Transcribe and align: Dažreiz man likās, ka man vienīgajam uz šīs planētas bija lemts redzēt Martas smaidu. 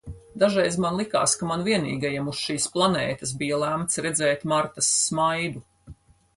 Dažreiz 0.43 0.77
man 0.85 0.95
likās, 1.01 1.35
ka 1.41 1.49
man 1.49 1.65
vienīgajam 1.67 2.33
uz 2.33 2.41
šīs 2.47 2.67
planētas 2.79 3.35
bija 3.43 3.61
lemts 3.67 4.03
redzēt 4.09 4.49
Martas 4.55 4.93
smaidu. 5.07 5.67